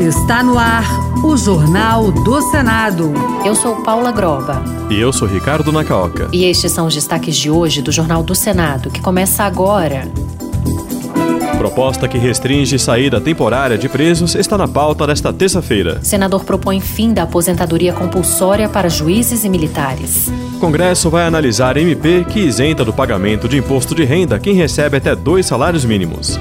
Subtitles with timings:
[0.00, 0.84] Está no ar
[1.24, 3.12] o Jornal do Senado.
[3.44, 4.62] Eu sou Paula Groba.
[4.90, 6.28] E eu sou Ricardo Nacaoca.
[6.32, 10.10] E estes são os destaques de hoje do Jornal do Senado, que começa agora.
[11.62, 16.02] Proposta que restringe saída temporária de presos está na pauta desta terça-feira.
[16.02, 20.28] Senador propõe fim da aposentadoria compulsória para juízes e militares.
[20.58, 25.14] Congresso vai analisar MP que isenta do pagamento de imposto de renda quem recebe até
[25.14, 26.36] dois salários mínimos.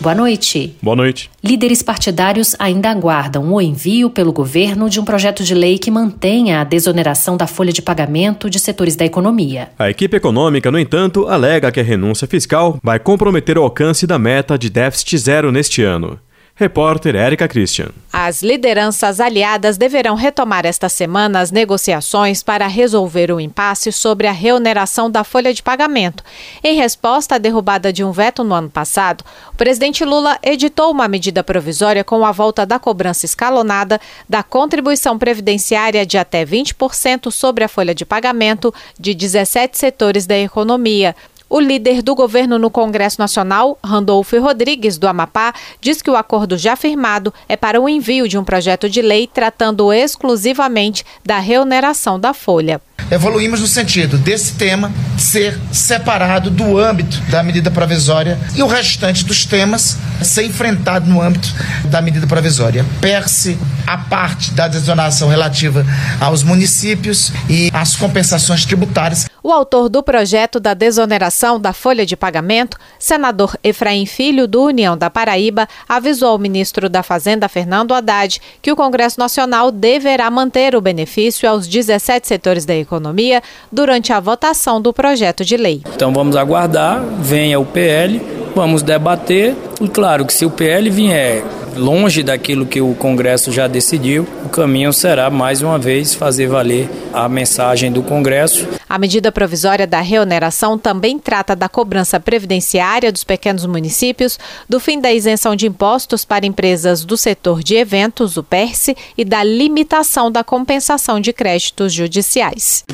[0.00, 0.76] Boa noite.
[0.80, 1.28] Boa noite.
[1.42, 6.60] Líderes partidários ainda aguardam o envio pelo governo de um projeto de lei que mantenha
[6.60, 9.70] a desoneração da folha de pagamento de setores da economia.
[9.76, 14.20] A equipe econômica, no entanto, alega que a renúncia fiscal vai comprometer o alcance da
[14.20, 16.18] meta de déficit zero neste ano.
[16.58, 17.90] Repórter Érica Christian.
[18.12, 24.32] As lideranças aliadas deverão retomar esta semana as negociações para resolver o impasse sobre a
[24.32, 26.24] reoneração da folha de pagamento.
[26.64, 31.06] Em resposta à derrubada de um veto no ano passado, o presidente Lula editou uma
[31.06, 37.62] medida provisória com a volta da cobrança escalonada da contribuição previdenciária de até 20% sobre
[37.62, 41.14] a folha de pagamento de 17 setores da economia.
[41.50, 46.58] O líder do governo no Congresso Nacional, Randolfo Rodrigues, do Amapá, diz que o acordo
[46.58, 52.20] já firmado é para o envio de um projeto de lei tratando exclusivamente da reoneração
[52.20, 58.62] da folha evoluímos no sentido desse tema ser separado do âmbito da medida provisória e
[58.62, 61.48] o restante dos temas ser enfrentado no âmbito
[61.84, 62.84] da medida provisória.
[63.00, 65.86] Per-se a parte da desonação relativa
[66.20, 69.26] aos municípios e às compensações tributárias.
[69.42, 74.96] O autor do projeto da desoneração da folha de pagamento, senador Efraim Filho, do União
[74.96, 80.74] da Paraíba, avisou ao ministro da Fazenda, Fernando Haddad, que o Congresso Nacional deverá manter
[80.74, 85.82] o benefício aos 17 setores da economia Economia durante a votação do projeto de lei.
[85.94, 88.20] Então vamos aguardar, venha o PL,
[88.56, 91.44] vamos debater e claro que se o PL vier
[91.78, 96.90] longe daquilo que o Congresso já decidiu, o caminho será mais uma vez fazer valer
[97.12, 98.66] a mensagem do Congresso.
[98.88, 104.38] A medida provisória da reoneração também trata da cobrança previdenciária dos pequenos municípios,
[104.68, 109.24] do fim da isenção de impostos para empresas do setor de eventos, o PERSE, e
[109.24, 112.84] da limitação da compensação de créditos judiciais.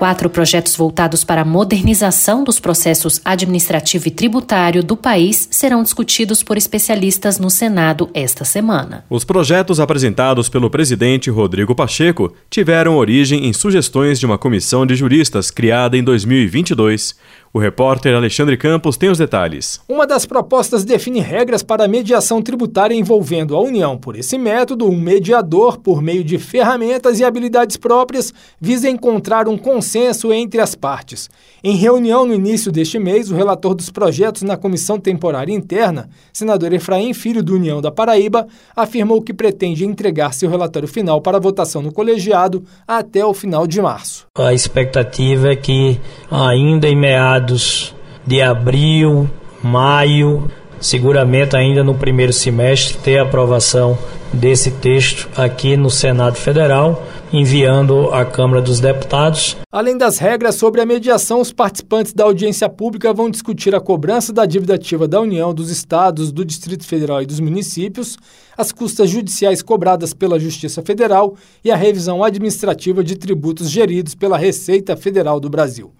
[0.00, 6.42] Quatro projetos voltados para a modernização dos processos administrativo e tributário do país serão discutidos
[6.42, 9.04] por especialistas no Senado esta semana.
[9.10, 14.94] Os projetos apresentados pelo presidente Rodrigo Pacheco tiveram origem em sugestões de uma comissão de
[14.94, 17.14] juristas criada em 2022.
[17.52, 19.80] O repórter Alexandre Campos tem os detalhes.
[19.88, 23.98] Uma das propostas define regras para a mediação tributária envolvendo a União.
[23.98, 29.58] Por esse método, um mediador, por meio de ferramentas e habilidades próprias, visa encontrar um
[29.58, 31.28] consenso entre as partes.
[31.64, 36.72] Em reunião no início deste mês, o relator dos projetos na Comissão Temporária Interna, senador
[36.72, 38.46] Efraim Filho do União da Paraíba,
[38.76, 43.82] afirmou que pretende entregar seu relatório final para votação no colegiado até o final de
[43.82, 44.26] março.
[44.38, 45.98] A expectativa é que
[46.30, 47.94] ainda em meados meados
[48.26, 49.28] de abril,
[49.62, 53.98] maio, seguramente ainda no primeiro semestre, ter a aprovação
[54.32, 57.02] desse texto aqui no Senado Federal,
[57.32, 59.56] enviando à Câmara dos Deputados.
[59.72, 64.32] Além das regras sobre a mediação, os participantes da audiência pública vão discutir a cobrança
[64.32, 68.16] da dívida ativa da União, dos estados, do Distrito Federal e dos municípios,
[68.56, 71.34] as custas judiciais cobradas pela Justiça Federal
[71.64, 75.90] e a revisão administrativa de tributos geridos pela Receita Federal do Brasil.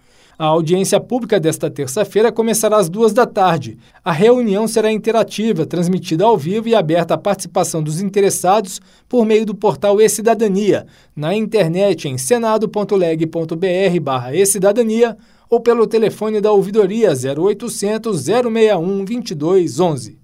[0.40, 3.76] A audiência pública desta terça-feira começará às duas da tarde.
[4.02, 9.44] A reunião será interativa, transmitida ao vivo e aberta à participação dos interessados por meio
[9.44, 13.26] do portal E-Cidadania, na internet em senado.leg.br
[14.32, 15.14] e-cidadania
[15.50, 20.18] ou pelo telefone da ouvidoria 0800 061 2211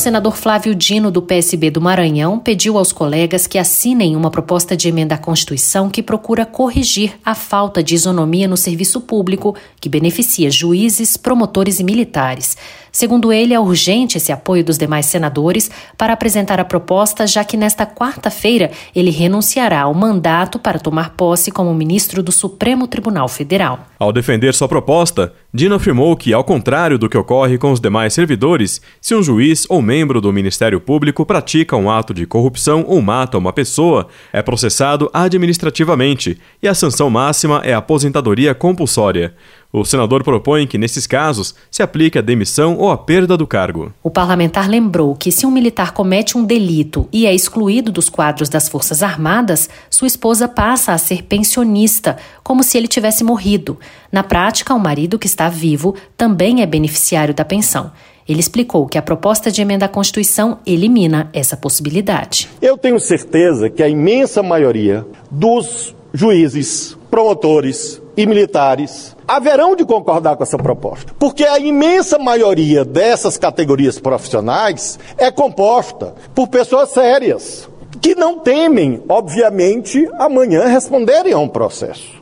[0.00, 4.88] senador Flávio Dino, do PSB do Maranhão, pediu aos colegas que assinem uma proposta de
[4.88, 10.50] emenda à Constituição que procura corrigir a falta de isonomia no serviço público que beneficia
[10.50, 12.56] juízes, promotores e militares.
[12.92, 17.56] Segundo ele, é urgente esse apoio dos demais senadores para apresentar a proposta, já que
[17.56, 23.86] nesta quarta-feira ele renunciará ao mandato para tomar posse como ministro do Supremo Tribunal Federal.
[23.98, 28.14] Ao defender sua proposta, Dino afirmou que, ao contrário do que ocorre com os demais
[28.14, 33.02] servidores, se um juiz ou membro do Ministério Público pratica um ato de corrupção ou
[33.02, 39.34] mata uma pessoa, é processado administrativamente e a sanção máxima é a aposentadoria compulsória.
[39.72, 43.92] O senador propõe que, nesses casos, se aplique a demissão ou a perda do cargo.
[44.02, 48.48] O parlamentar lembrou que, se um militar comete um delito e é excluído dos quadros
[48.48, 53.78] das Forças Armadas, sua esposa passa a ser pensionista, como se ele tivesse morrido.
[54.10, 57.92] Na prática, o marido que está vivo também é beneficiário da pensão.
[58.28, 62.48] Ele explicou que a proposta de emenda à Constituição elimina essa possibilidade.
[62.60, 70.36] Eu tenho certeza que a imensa maioria dos juízes, promotores e militares haverão de concordar
[70.36, 71.12] com essa proposta.
[71.18, 77.68] Porque a imensa maioria dessas categorias profissionais é composta por pessoas sérias,
[78.00, 82.20] que não temem, obviamente, amanhã responderem a um processo.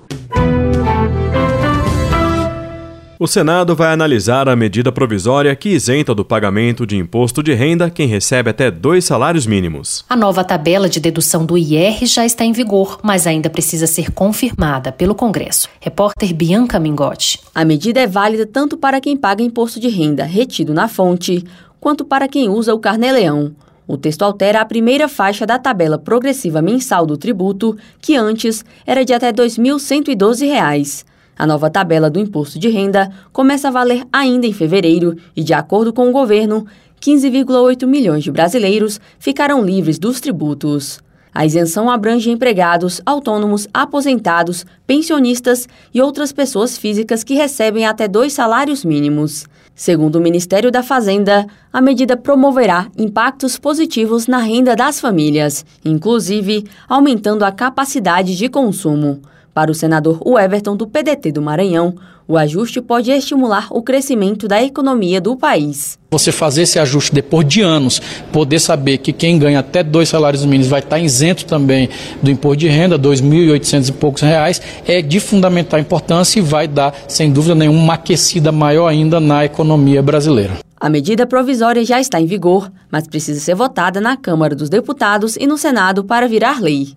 [3.20, 7.90] O Senado vai analisar a medida provisória que isenta do pagamento de imposto de renda
[7.90, 10.04] quem recebe até dois salários mínimos.
[10.08, 14.12] A nova tabela de dedução do IR já está em vigor, mas ainda precisa ser
[14.12, 15.68] confirmada pelo Congresso.
[15.80, 17.40] Repórter Bianca Mingotti.
[17.52, 21.44] A medida é válida tanto para quem paga imposto de renda retido na fonte,
[21.80, 23.50] quanto para quem usa o carnê-leão.
[23.84, 29.04] O texto altera a primeira faixa da tabela progressiva mensal do tributo, que antes era
[29.04, 31.04] de até R$ 2.112.
[31.38, 35.54] A nova tabela do imposto de renda começa a valer ainda em fevereiro e, de
[35.54, 36.66] acordo com o governo,
[37.00, 41.00] 15,8 milhões de brasileiros ficarão livres dos tributos.
[41.32, 48.32] A isenção abrange empregados, autônomos, aposentados, pensionistas e outras pessoas físicas que recebem até dois
[48.32, 49.46] salários mínimos.
[49.72, 56.64] Segundo o Ministério da Fazenda, a medida promoverá impactos positivos na renda das famílias, inclusive
[56.88, 59.22] aumentando a capacidade de consumo.
[59.58, 61.96] Para o senador Everton do PDT do Maranhão,
[62.28, 65.98] o ajuste pode estimular o crescimento da economia do país.
[66.12, 68.00] Você fazer esse ajuste depois de anos,
[68.32, 71.88] poder saber que quem ganha até dois salários mínimos vai estar isento também
[72.22, 76.94] do imposto de renda, 2.800 e poucos reais, é de fundamental importância e vai dar,
[77.08, 80.52] sem dúvida nenhuma, uma aquecida maior ainda na economia brasileira.
[80.78, 85.34] A medida provisória já está em vigor, mas precisa ser votada na Câmara dos Deputados
[85.34, 86.92] e no Senado para virar lei.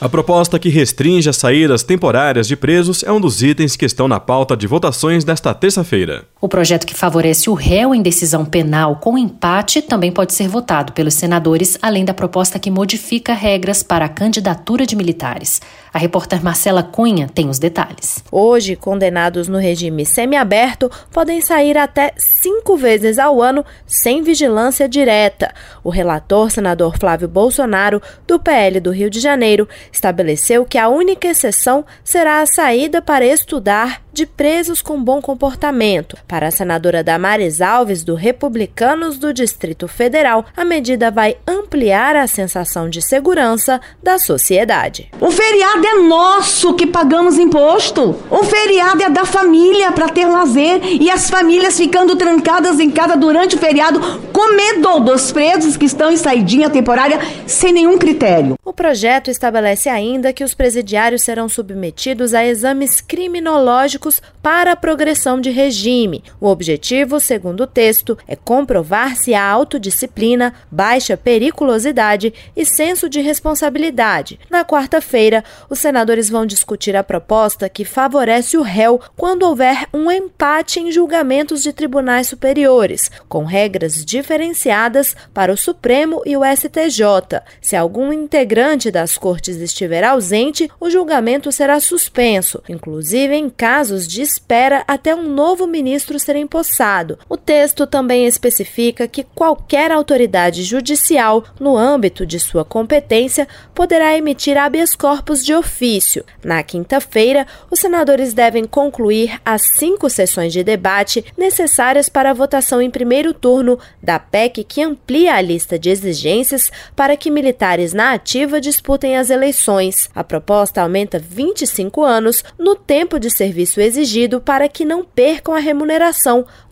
[0.00, 4.08] A proposta que restringe as saídas temporárias de presos é um dos itens que estão
[4.08, 6.24] na pauta de votações desta terça-feira.
[6.42, 10.94] O projeto que favorece o réu em decisão penal com empate também pode ser votado
[10.94, 15.60] pelos senadores, além da proposta que modifica regras para a candidatura de militares.
[15.92, 18.24] A repórter Marcela Cunha tem os detalhes.
[18.32, 25.52] Hoje, condenados no regime semiaberto podem sair até cinco vezes ao ano sem vigilância direta.
[25.84, 31.28] O relator, senador Flávio Bolsonaro, do PL do Rio de Janeiro, estabeleceu que a única
[31.28, 36.16] exceção será a saída para estudar de presos com bom comportamento.
[36.30, 42.28] Para a senadora Damares Alves, do Republicanos do Distrito Federal, a medida vai ampliar a
[42.28, 45.10] sensação de segurança da sociedade.
[45.20, 48.14] O feriado é nosso que pagamos imposto.
[48.30, 53.16] O feriado é da família para ter lazer e as famílias ficando trancadas em casa
[53.16, 54.00] durante o feriado
[54.32, 58.56] com medo dos presos que estão em saidinha temporária sem nenhum critério.
[58.64, 65.40] O projeto estabelece ainda que os presidiários serão submetidos a exames criminológicos para a progressão
[65.40, 66.19] de regime.
[66.40, 73.20] O objetivo, segundo o texto, é comprovar se há autodisciplina, baixa periculosidade e senso de
[73.20, 74.38] responsabilidade.
[74.50, 80.10] Na quarta-feira, os senadores vão discutir a proposta que favorece o réu quando houver um
[80.10, 87.42] empate em julgamentos de tribunais superiores, com regras diferenciadas para o Supremo e o STJ.
[87.60, 94.22] Se algum integrante das cortes estiver ausente, o julgamento será suspenso, inclusive em casos de
[94.22, 97.18] espera até um novo ministro ser empossado.
[97.28, 104.56] O texto também especifica que qualquer autoridade judicial, no âmbito de sua competência, poderá emitir
[104.56, 106.24] habeas corpus de ofício.
[106.42, 112.82] Na quinta-feira, os senadores devem concluir as cinco sessões de debate necessárias para a votação
[112.82, 118.12] em primeiro turno da PEC que amplia a lista de exigências para que militares na
[118.12, 120.10] ativa disputem as eleições.
[120.14, 125.58] A proposta aumenta 25 anos no tempo de serviço exigido para que não percam a
[125.58, 125.99] remuneração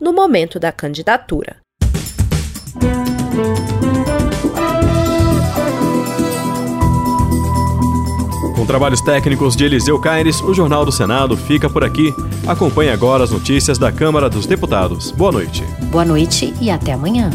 [0.01, 1.57] no momento da candidatura.
[8.57, 12.13] Com trabalhos técnicos de Eliseu Caires, o Jornal do Senado fica por aqui.
[12.47, 15.13] Acompanhe agora as notícias da Câmara dos Deputados.
[15.13, 15.63] Boa noite.
[15.91, 17.31] Boa noite e até amanhã.